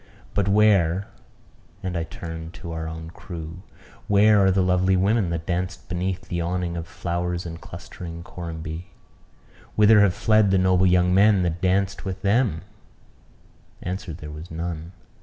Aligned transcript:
"But 0.33 0.47
where," 0.47 1.09
and 1.83 1.95
I 1.95 2.05
turned 2.05 2.53
to 2.55 2.71
our 2.71 2.87
own 2.87 3.11
crew 3.11 3.61
"Where 4.07 4.43
are 4.43 4.49
the 4.49 4.63
lovely 4.63 4.97
women 4.97 5.29
that 5.29 5.45
danced 5.45 5.87
beneath 5.87 6.21
the 6.27 6.41
awning 6.41 6.75
of 6.75 6.87
flowers 6.87 7.45
and 7.45 7.61
clustering 7.61 8.23
corymbi? 8.23 8.85
Whither 9.75 9.99
have 10.01 10.15
fled 10.15 10.49
the 10.49 10.57
noble 10.57 10.87
young 10.87 11.13
men 11.13 11.43
that 11.43 11.61
danced 11.61 12.03
with 12.03 12.23
them?" 12.23 12.63
Answer 13.83 14.11
there 14.13 14.31
was 14.31 14.49
none. 14.49 14.93